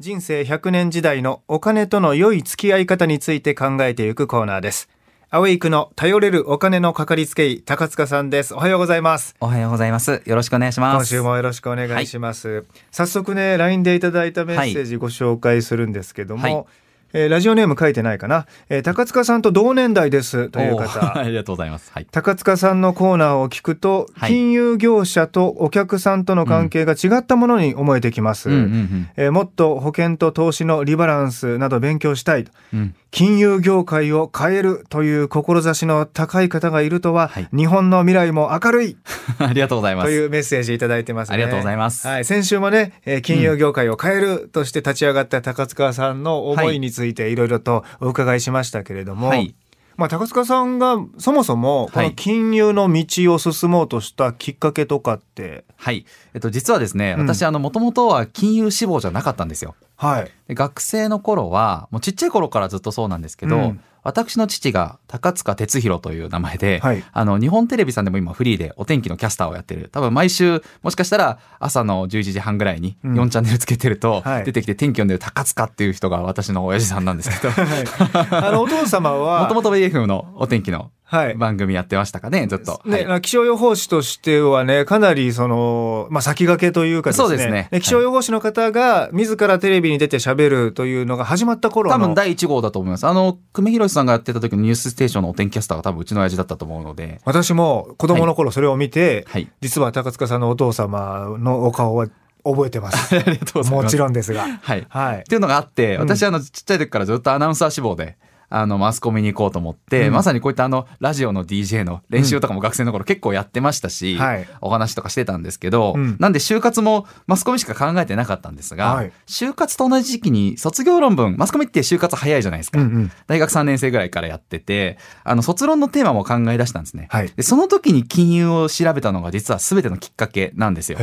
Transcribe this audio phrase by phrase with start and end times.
[0.00, 4.88] 人生100年時代のお金との良い付き合い方について考えていくコーナーです。
[5.28, 8.54] アウェイクの頼れるお金のかかりつけ医、高塚さんです。
[8.54, 9.34] おはようございます。
[9.40, 10.22] おはようございます。
[10.24, 10.94] よろしくお願いします。
[10.98, 12.64] 今週もよろしくお願いします。
[12.92, 16.64] 早速ね、LINE でいただいたメッセージご紹介するんですけども、はい
[17.12, 21.16] えーラジオネーム書いてないかな、えー高塚さんと同年代ですという方。
[21.18, 21.90] ありがとうございます。
[21.92, 22.06] はい。
[22.10, 28.50] 高塚さんのコーナーを聞くと、はい金融業者とお客さんとの関係が違ったものに思えてきます。
[28.50, 32.78] うんうんえーもっと保険と投資のリバランスなど勉強したいとうん。
[32.80, 32.94] うん。
[33.10, 38.96] 金融業界を変えるという志の高い方がいるとは、はい日本の未来も明るい
[39.38, 40.06] ありがとうございます。
[40.06, 41.34] というメッセージいただいてますね。
[41.34, 49.54] ありがとうございますはい、先週もね、えー金融業界を変えるとして立ち上がった高塚さんの思いについていろいろとお伺いしましたけれども、はい。
[49.96, 56.06] まあ、高塚さんがそもそもこの金融の道を進もうとしたきっかけとかって、はい。
[56.34, 59.74] えっと、実はですね、うん私、あの、もともとは金融志望じゃなかったんですよ。
[59.96, 60.30] はい。
[60.46, 67.04] で学生の頃は、もうちっちゃい頃からずっとそうなんですけど、うん私の父が高塚哲弘という名前で、はい。
[67.12, 69.90] あの、日本テレビさんでも今フリーでお天気のキャスターをやってる。
[69.92, 73.20] 多分毎週、もしかしたら朝の11時半ぐらいにうん。
[73.20, 74.44] 4チャンネルつけてると、はい。
[74.44, 77.52] 出てきて天気読んでる高塚っていう人が私の親父さんなんですけど、
[78.36, 81.34] あのお父様はもともと BFM のお天気のはい。
[81.36, 82.82] 番組やってましたかね、ずっと。
[82.84, 87.26] ね、はい気象予報士としてはね、かなりその、まあ、先駆けというかですね。
[87.26, 91.96] そうですね気象予報士の方が自らテレビに出て喋るというのが始まった頃の。
[91.96, 93.06] 多分第1号だと思います。
[93.06, 99.50] あの、久米宏さんがやってた時のニュースステーションのお天気キャスターが多分うちの親父だったと思うので、私も子供の頃それを見て、はい。
[99.62, 102.08] 実は高塚さんのお父様のお顔は
[102.44, 103.16] 覚えてます。
[103.16, 103.84] ありがとうございます。
[103.84, 104.46] もちろんですが。
[104.60, 104.86] はい。
[104.90, 105.22] はいっ。
[105.22, 108.18] ていうのがあって、うん私あのちっちゃい時からずっとアナウンサー志望で、
[108.50, 122.80] あのマスコミに行こうと思って、うんまさにこういったあのラジオの DJ の練習とかも学生の頃結構やってましたし、はいお話とかしてたんですけど、うんなんで就活もマスコミしか考えてなかったんですが、はい就活と同じ時期に卒業論文、マスコミって就活早いじゃないですか。
[122.80, 123.12] うんうん。
[123.26, 127.08] 大学3年生ぐらいからやってて、あの卒論のテーマも考え出したんですね。
[127.10, 127.32] はい。
[127.34, 130.98] でその時に金融を調べたのが実は全てのきっかけなんですよ。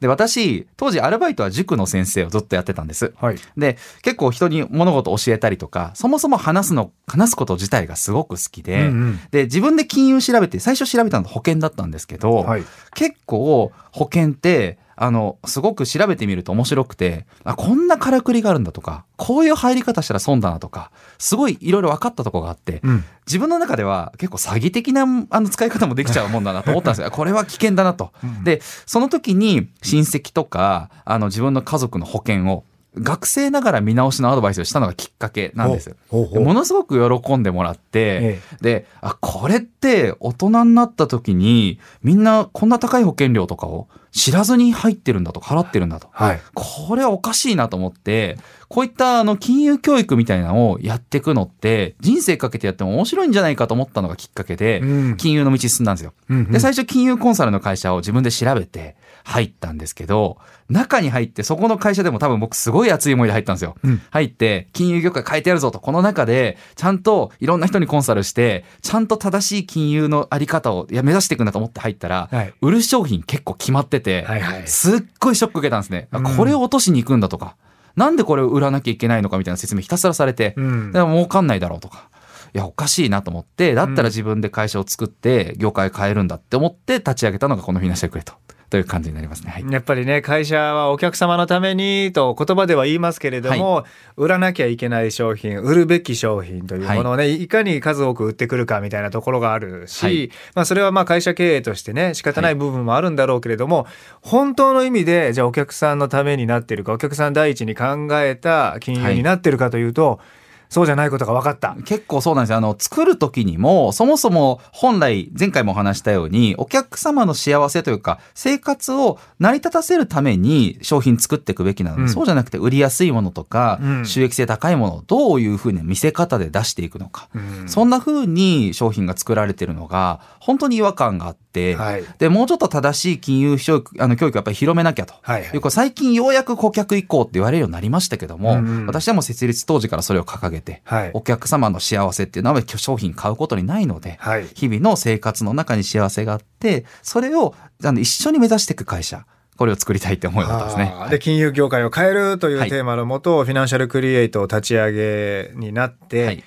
[0.00, 3.12] で、私、当時アルバイトは塾の先生をずっとやってたんです。
[3.16, 3.36] はい。
[3.56, 12.64] で、結構人に物事を教えたりとか、そもそも話すの、話すこと自体がすごく好きで、うんうんで、自分で金融調べて、最初調べたのは保険だったんですけど、はい。
[12.94, 23.04] 結構保険って、あの、すごく調べてみると面白くて、あ、こんなからくりがあるんだとか、こういう入り方したら損だなとか、すごいいろいろ分かったとこがあって、うん。
[23.26, 27.10] 自分の中では結構詐欺的なあの使い方もできちゃうもんだなと 思ったんですよ。
[27.12, 28.12] これは危険だなと。
[28.24, 32.64] うんで、その時に親戚とか、あの自分の家族の保険を
[32.96, 35.94] 学生ながら見直しのアドバイスをしたのがきっかけなんです。
[36.08, 43.88] ほうほうものすごく喜んでもらって、えで、あ、これって大人になった時にみんなこんな高い保険料とかを
[44.18, 46.08] 知らずに入ってるんだとか払ってるんだと。
[46.10, 46.40] はい。
[46.54, 48.36] これはおかしいなと思って、
[48.68, 56.12] こういったあの金融教育みたいなのをやっていくのって、人生かけてやっても面白いんじゃないかと思ったのがきっかけで、うん金融の道進んだんですよ。
[56.28, 63.76] うんうんで、最初金融コンサルの会社を自分で調べて入ったんですけど、中に入ってそこの会社でも多分僕すごい熱い思いで入ったんですよ。
[63.82, 72.52] うん入って金融業界変えてやるぞと、この中でちゃんといろんな人にコンサルして、ちゃんと正しい金融のあり方をいや目指していくんだと思って入ったら、はい。
[72.60, 74.66] 売る商品結構決まってて、はいはい。
[74.66, 76.08] すっごいショック受けたんですね。
[76.10, 77.56] あうんこれを落としに行くんだとか、
[77.96, 82.08] なんでこれを売らなきゃいけないのかみたいな説明ひたすらされて、うんでも儲かんないだろうとか。
[82.54, 88.34] いや、おかしいなと思って、だったら自分で会社を作って、業界変えるんだって思って立ち上げたのがこのフィナンシャルクレート
[88.70, 89.50] という感じになりますね。
[89.50, 89.64] はい。
[89.70, 93.84] やっぱりね会社はお客様のためにと言葉では言いますけれども、
[94.16, 103.86] 売らなきゃいけない商品売るべき商品というものをね、い、かに数多く売ってくるかみたいなところがあるし、はいまあ、それはまあ会社経営としてね仕方ない部分もあるんだろうけれども、
[104.20, 110.20] 本当の意味でじゃあお客さんのためになってるかお客さん第一に考えた金融になってるかというと、
[110.68, 111.76] そうじゃないことが分かった。
[111.84, 112.58] 結構そうなんですよ。
[112.58, 127.28] あの、作る時にも、そもそも本来、前回もお話したように、お客様の幸せというか、生活を成り立たせるために商品作っていくべきなので、うんそうじゃなくて売りやすいものとか、うん収益性高いものをどういうふうに見せ方で出していくのか。
[127.34, 132.04] うんそんな風に商品が作られてるのが、本当に違和感があって、はい。
[132.18, 135.14] で、もうちょっと正しい金融教育、あの、教育をやっぱり広めなきゃと。
[135.22, 135.56] はいはい。
[135.56, 138.86] いう最近ようやく顧客移行って言われるようになりましたけども、うんうん。
[138.86, 141.10] 私はもう設立当時からそれを掲げて、はい。
[141.14, 144.46] お客様の幸せっていうのは商品買うことにないので、はい。
[144.54, 149.24] 日々の生活の中に幸せがあって、それをあの一緒に目指していく会社、
[149.56, 150.94] これを作りたいって思いだったんですね。
[151.10, 152.68] で金融業界を変えるというはい。
[152.68, 156.44] テーマのもと、フィナンシャルクリエイトを立ち上げになって、はい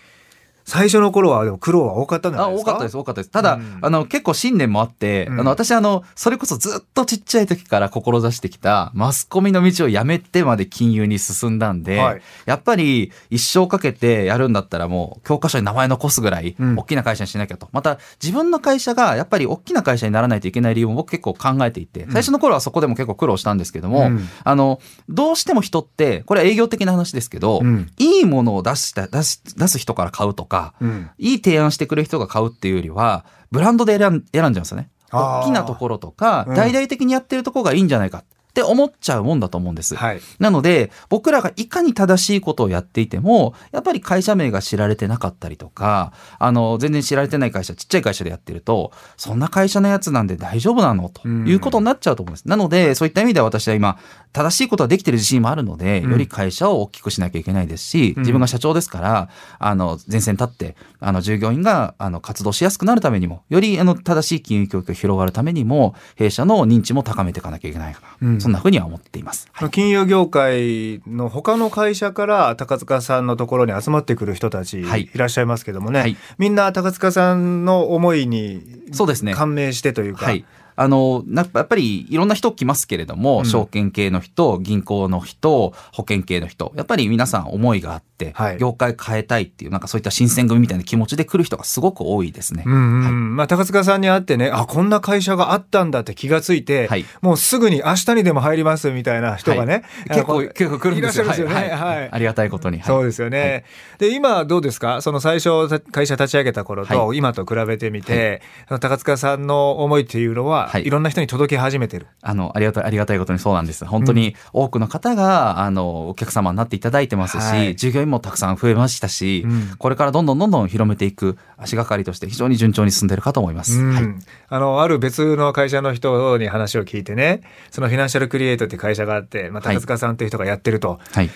[0.65, 2.71] 最初の頃はでも苦労は多かったんじゃあないですか？
[2.71, 3.31] 多かったです多かったです。
[3.31, 3.79] ただ、うん。
[3.81, 5.39] あの結構信念もあって、うん。
[5.39, 12.21] あの私あのそれこそずっとちっちゃい時から志してきたマスコミの道をやめてまで金融に進んだんで、はい。
[12.45, 16.75] やっぱり一生かけてやるんだったらもう教科書に名前残すぐらいうん。
[16.77, 24.27] 大きな会社にしなきゃと、また自分の会社がやっぱり大きな会社にならないといけない理由も僕結構考えていて最初の頃はそこでも結構苦労したんですけども、うん。
[24.43, 24.79] あの
[25.09, 27.91] どうしても人ってこれは営業的な話ですけど、うん。
[27.97, 31.09] いいものを出した出し出す人から買うとか、うん。
[31.17, 34.89] いい提案してくれる人が買うっていうよりは、ブランドで選ん選んじゃうんですよね。
[35.11, 36.55] 大きなところとか、うん。
[36.55, 38.23] 大々的にやってるところがいいんじゃないかっ
[38.53, 39.95] て思っちゃうもんだと思うんです。
[39.95, 51.09] はいなので、僕らがいかに正しいことをやっていても、やっぱり会社名が知られてなかったりとか、あの、全然知られてない会社、ちっちゃい会社でやってると、そんな会社のやつなんで大丈夫なの？
[51.09, 52.47] ということになっちゃうと思うんです。
[52.47, 53.97] なので、そういった意味では私は今、
[54.33, 68.27] 正しいことはできてる自信もあるので、うんより会社を大きくしなきゃいけないですし、うん自分が社長ですから、あの、前線に立って、あの、従業員が、あの、活動しやすくなるためにも、より、あの、正しい金融教育が広がるためにも、弊社の認知も高めていかなきゃいけないかな。
[68.29, 69.47] うんそんなふうには思っています。
[69.51, 69.69] はい。
[69.69, 75.09] 金融業界の他の会社から高塚さんのところに集まってくる人たちはい。
[75.13, 76.17] いらっしゃいますけどもね、はい。
[76.37, 78.61] みんな高塚さんの思いに
[78.91, 79.33] そうですね。
[79.33, 80.45] 感銘してというか、はい。
[80.75, 83.45] あの、なやっぱりいろんな人来ますけれども、うん。
[83.45, 88.57] 証券系の人、銀行の人、保険系の人、やっぱり皆さん思いがあって、はい。
[88.57, 92.63] 業界変えたいっていう、なんかそういった新選組みたいな気持ちで来る人がすごく多いですね。
[92.65, 93.11] うんうんはい。
[93.11, 97.05] まあ、高塚さんに会ってねあこんな会社があったんだって気がついて、はい。
[97.21, 100.17] もうすぐに明日にでも入りますみたいな人がね、はい。
[100.17, 101.25] 結構、結構来るんですよ。
[101.25, 101.31] ね。
[101.31, 101.69] はい。
[101.69, 102.09] はい。
[102.11, 102.77] ありがたいことに。
[102.77, 102.87] はい。
[102.87, 103.65] そうですよね。
[103.97, 105.01] で、今どうですか？
[105.01, 108.41] その最初た会社立ち上げた頃とは今と比べてみて、
[108.79, 112.07] 高塚さんの思いっていうのは、はいい、ろんな人に届け始めてる。
[112.21, 113.85] あの、ありがたい、ありがたいことにそうなんです。
[113.85, 123.79] 本当に多くの方が、あの、お客様になっていただいてますし、はい従業員もたくさん増えましたし、うんこれからどんどんどんどん広めていく足がかりとして非常に順調に進んでいるかと思います。
[123.79, 124.03] うんはい。
[124.49, 127.41] あの、ある別の会社の人に話を聞いてね、
[127.71, 131.29] そのフィナンシャルクリエイトって会社があって、まあ、はい高塚さんっていう人がやってると、はい。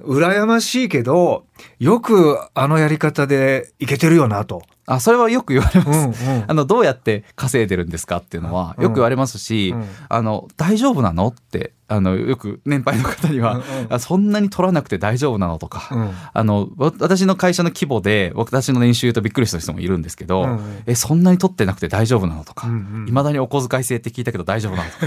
[0.00, 1.44] 羨ましいけど、
[1.78, 4.62] よくあのやり方でいけてるよなと。
[4.86, 6.24] あ、それはよく言われます。
[6.24, 25.06] うんうんあの、どうやって稼いでるんですかっていうのは、よく言われますし、うんあの、大丈夫なのって、あの、よく年配の方には、うんうんあそんなに取らなくて大丈夫なのとか、うんあの、わ私の会社の規模で、私の年収言うとびっくりした人もいるんですけど、うんうんえ、そんなに取ってなくて大丈夫なのとか、うんうんいまだにお小遣い制って聞いたけど大丈夫なのとか、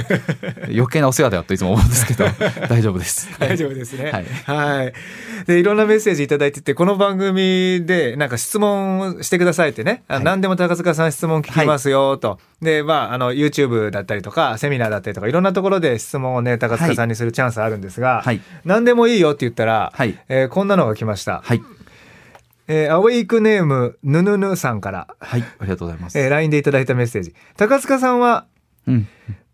[0.70, 2.26] 余計なお世話だよといつも思うんですけど、
[2.70, 3.30] 大丈夫です。
[3.40, 4.12] 大丈夫ですね。
[4.12, 4.94] はいはい。
[5.48, 12.40] で、いろんなメッセージいただいてて、この番組でなんか質問してくださいってね、あはい何でも高塚さん質問聞きますよと。
[12.62, 21.42] で、まあ、あの、YouTube だったりとか、セミナーだったりとか、いろんなところで質問をね、高塚さんにするチャンスあるんですが、はい何でもいいよって言ったら、はいえーこんなのが来ました。
[21.44, 21.62] はい。
[22.68, 25.42] えーアウェイクネーム、ぬぬぬさんから、はい。
[25.60, 26.20] ありがとうございます。
[26.20, 27.36] えー LINE でいただいたメッセージ。
[27.58, 28.46] 高塚さんは、
[28.88, 29.08] うん。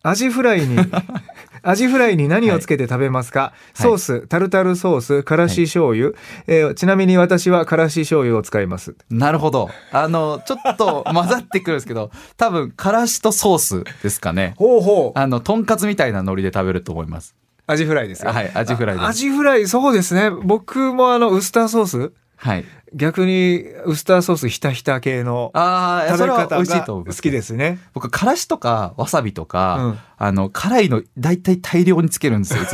[0.03, 0.77] アジフライに
[1.63, 6.11] アジフライに何をつけて食べますか、ソースタルタルソースからし醤油、
[6.47, 8.95] えーちなみに私はからし醤油を使います。
[9.11, 9.69] なるほど。
[9.91, 14.55] あの、ちょっと混ざってくるんですけど、多分、からしとソースですかね。
[14.57, 15.19] ほうほう。
[15.19, 17.35] あの、とんかつみたいなノリで食べると思います。
[17.67, 18.31] アジフライですよ。
[18.31, 19.05] はいアジフライです。
[19.05, 20.31] あアジフライそうですね。
[20.31, 22.65] 僕もあのウスターソースはい。
[22.93, 26.65] 逆にウスターソースひたひた系のああ、食べ方が。
[27.05, 27.77] 好きですね。
[27.93, 29.99] 僕、からしとかわさびとか、うん。
[30.17, 32.63] あの、辛いの大体大量につけるんですよ。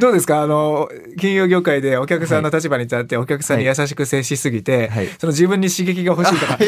[0.00, 0.42] どうですか？
[0.42, 0.88] あの
[1.18, 5.06] 金融業界でお客さんの立場に立ってお客さんに優しく接しすぎて、はい。
[5.18, 6.58] その自分に刺激が欲しいとか、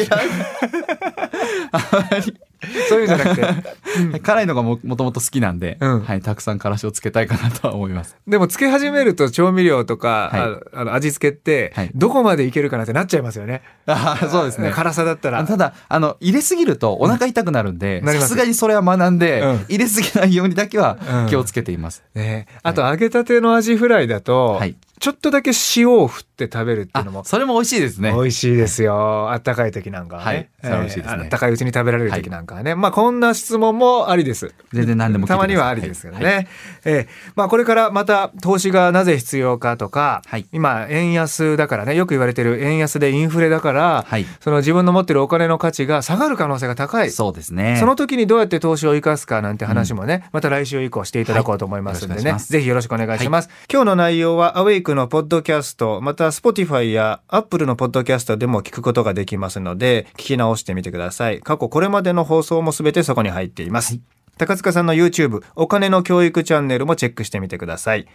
[2.89, 6.01] そういうんじゃなくて辛いのがももともと好きなんで、うん。
[6.01, 8.17] はい、たくさんからしをつけたいかなとは思います。
[8.27, 10.77] でもつけ始めると調味料とか、はい。
[10.77, 11.91] あの味付けってはい。
[11.93, 13.61] どこまでいけるかなってなっちゃいますよね。
[13.85, 14.71] あーそうですね。
[14.71, 15.43] 辛さだったら。
[15.43, 19.65] ただ、あの、入れすぎるとお腹痛くなるんでさすがにそれは学んで、うん。
[19.69, 21.27] 入れすぎないようにだけはうん。
[21.27, 22.03] 気をつけています。
[22.15, 24.75] ね、あと揚げたてのアジフライだと、はい。
[24.99, 28.11] ちょっとだけ塩を振って食べるっていうあのも、それも美味しいですね。
[28.11, 29.31] 美味しいですよ。
[29.31, 30.27] あったかい時なんかはね。
[30.27, 32.75] はいそれは美味しいですねあったかいうちに食べられる時なんかはね。
[32.75, 34.53] まあこんな質問もありです。
[34.73, 36.25] 全然何でもたまにはありですけどね。
[36.25, 36.47] はい
[36.85, 47.11] ええまあこれからまた投資がなぜ必要かとか、はい今円安だからね、よく言われてる円安でインフレだから、はいその自分の持ってるお金の価値が下がる可能性が高い。
[47.11, 47.77] そうですね。
[47.79, 53.49] その時にどうやって投資を生かすかなんて話もね、また来週以降していただこうと思いますんでね、はいぜひよろしくお願いします。
[53.71, 61.41] 今日の内容は、アウェイクのポッドキャスト、また Spotify や Apple のポッドキャストでも聞くことができますので、聞き直してみてください。
[61.41, 63.99] 過去これまでの放送もすべてそこに入っています。
[64.37, 68.07] 高塚さんの YouTube、お金の教育チャンネルもチェックしてみてください。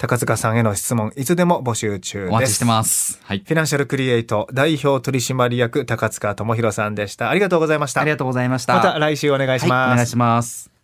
[0.00, 3.20] 高塚さんへの質問いつでも募集中ですお待ちしてます。
[3.22, 3.40] はい。
[3.40, 8.74] フィナンシャルクリエイト代表取締役高塚智博さんでしたありがとうございましたありがとうございました。
[8.76, 10.79] また来週お願いします、はい、お願いします。